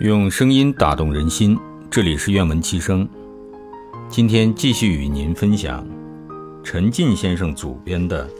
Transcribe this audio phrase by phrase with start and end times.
[0.00, 1.58] 用声音打动人心，
[1.90, 3.06] 这里是愿闻其声。
[4.08, 5.86] 今天继续与您分享
[6.64, 8.26] 陈进先生主编的《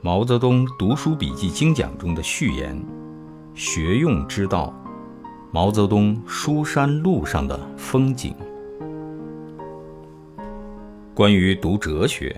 [0.00, 2.76] 毛泽东读书笔记精讲》中的序言
[3.54, 4.74] ：“学用之道，
[5.52, 8.34] 毛泽东书山路上的风景。”
[11.14, 12.34] 关于读哲学，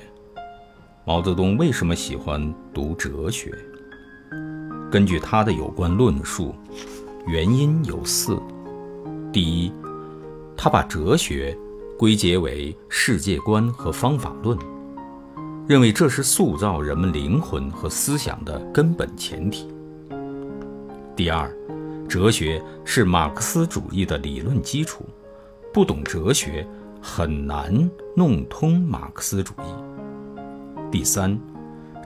[1.07, 3.51] 毛泽东为什么喜欢读哲学？
[4.91, 6.55] 根据他的有关论述。
[7.29, 8.41] 原因有四：
[9.31, 9.71] 第一，
[10.57, 11.55] 他把哲学
[11.99, 14.57] 归结为世界观和方法论，
[15.67, 19.67] 认为这是塑造人们灵魂和思想的根本前提；
[21.15, 21.55] 第二，
[22.09, 25.05] 哲学是马克思主义的理论基础，
[25.71, 26.67] 不懂哲学
[26.99, 30.41] 很难弄通马克思主义；
[30.91, 31.39] 第三，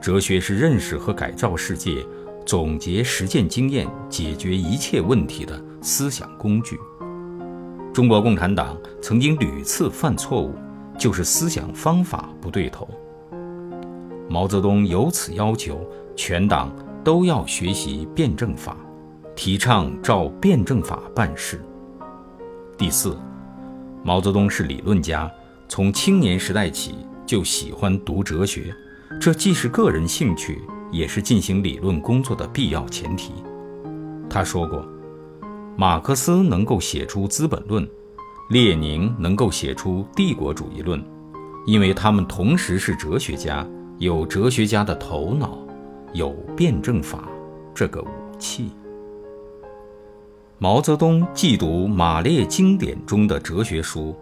[0.01, 2.05] 哲学是认识和改造世界。
[2.53, 6.79] 总结实践经验，解决一切问题的思想工具。
[7.91, 10.53] 中国共产党曾经屡次犯错误，
[10.95, 12.87] 就是思想方法不对头。
[14.29, 15.83] 毛泽东由此要求
[16.15, 16.71] 全党
[17.03, 18.77] 都要学习辩证法，
[19.35, 21.59] 提倡照辩证法办事。
[22.77, 23.17] 第四，
[24.03, 25.27] 毛泽东是理论家，
[25.67, 26.93] 从青年时代起
[27.25, 28.71] 就喜欢读哲学，
[29.19, 30.61] 这既是个人兴趣。
[30.93, 33.33] 也是进行理论工作的必要前提。
[34.29, 34.87] 他说过，
[35.75, 37.85] 马克思能够写出《资本论》，
[38.49, 41.01] 列宁能够写出《帝国主义论》，
[41.65, 45.57] 因为他们同时是哲学家，有哲学家的头脑，
[46.13, 47.27] 有辩证法
[47.73, 48.69] 这个武器。
[50.59, 54.15] 毛泽东既读马列经典中的哲学书，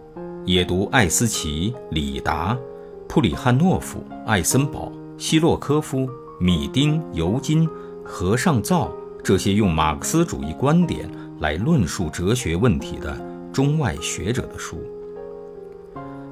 [0.46, 2.58] 也读艾思奇、李达、
[3.06, 6.08] 普里汉诺夫、艾森堡、希洛科夫。
[6.42, 7.68] 米丁、尤金、
[8.04, 8.90] 和尚造
[9.22, 13.16] 这些用马克思主义观点来论述哲学问题的
[13.52, 14.76] 中外学者的书，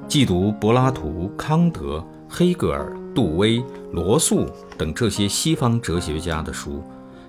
[0.09, 3.63] 既读柏拉图、康德、黑格尔、杜威、
[3.93, 6.83] 罗素等这些西方哲学家的书，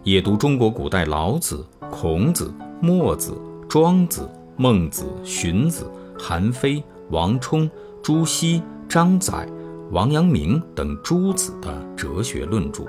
[0.03, 4.27] 也读中国古代老子、孔子、墨子、庄子、
[4.57, 5.85] 孟子、荀子、
[6.17, 7.69] 韩非、王充、
[8.01, 8.59] 朱熹、
[8.89, 9.47] 张载。
[9.91, 12.85] 王阳明等诸子的哲学论著，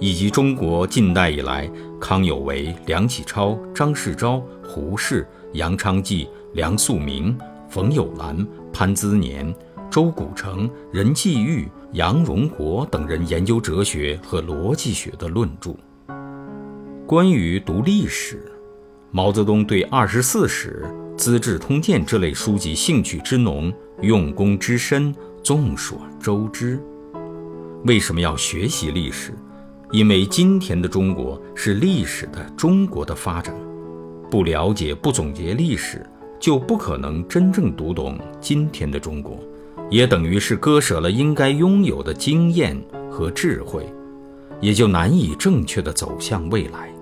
[0.00, 1.70] 以及中国近代以来
[2.00, 7.36] 康有为、梁启超、张世钊、胡适、杨昌济、梁漱溟、
[7.68, 9.54] 冯友兰、潘资年、
[9.90, 15.76] 周古城、任继玉、杨荣国等人研究哲学和逻辑学的论著。
[17.06, 18.50] 关于读历史，
[19.10, 20.86] 毛泽东对《二十四史》
[21.18, 23.70] 《资治通鉴》这类书籍兴趣之浓，
[24.00, 25.14] 用功之深。
[25.46, 26.76] 众所周知，
[27.84, 29.32] 为什么要学习历史？
[29.92, 33.54] 因为今天的中国是历史的中国的发展。
[34.28, 36.04] 不了解、不总结历史，
[36.40, 39.38] 就不可能真正读懂今天的中国，
[39.88, 42.76] 也等于是割舍了应该拥有的经验
[43.08, 43.88] 和智慧，
[44.60, 46.92] 也就难以正确的走向未来。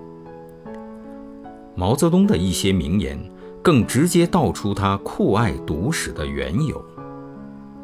[1.73, 3.19] 毛泽东的一些名言，
[3.63, 6.79] 更直接道出他酷爱读史的缘由。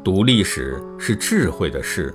[0.04, 2.12] 读历史是智慧的事，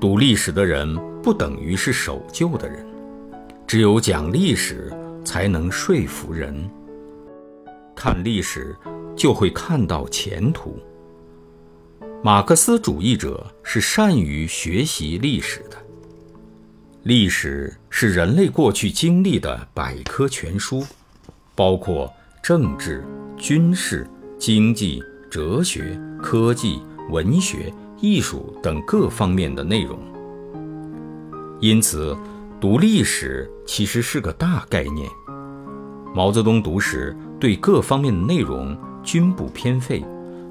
[0.00, 2.86] 读历史的人不等于是守旧的人，
[3.66, 4.92] 只有讲历史
[5.24, 6.70] 才能说服人。
[7.96, 8.76] 看历史
[9.16, 10.78] 就会看到前途。
[12.22, 15.76] 马克思主义者是善于学习历史的，
[17.02, 20.86] 历史是人类过去经历的百科全书，
[21.56, 22.08] 包括
[22.40, 23.04] 政治、
[23.36, 24.06] 军事、
[24.38, 26.80] 经济、哲学、科技。
[27.10, 29.98] 文学、艺术等各方面的内容，
[31.60, 32.16] 因此
[32.60, 35.08] 读历史其实是个大概念。
[36.14, 40.04] 毛泽东读史对各方面的内容均不偏废，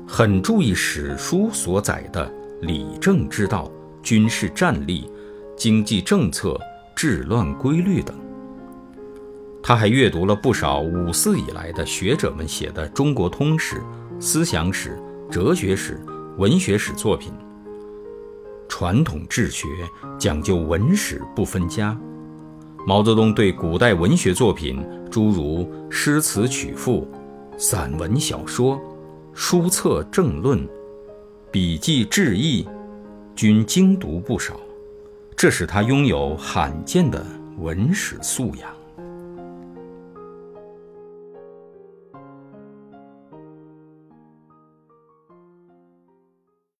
[0.07, 2.31] 很注意史书所载的
[2.61, 3.69] 理政之道、
[4.01, 5.11] 军事战力、
[5.57, 6.59] 经济政策、
[6.95, 8.15] 治乱规律等。
[9.62, 13.81] 他还阅读了不少五四以来的学者们写的中国通史、
[14.19, 14.97] 思想史、
[15.29, 16.00] 哲学史。
[16.39, 17.33] 文学史作品，
[18.69, 19.68] 传统治学
[20.18, 22.00] 讲究文史不分家。
[22.88, 24.81] 毛泽东对古代文学作品，
[25.12, 27.06] 诸如诗词曲赋、
[27.57, 28.80] 散文小说、
[29.33, 30.65] 书册政论、
[31.51, 32.65] 笔记志异，
[33.36, 34.57] 均精读不少，
[35.36, 37.21] 这使他拥有罕见的
[37.57, 38.78] 文史素养。